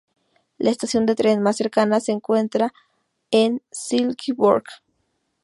[0.57, 2.73] La estación de tren más cercana se encuentra a
[3.29, 4.63] en Silkeborg.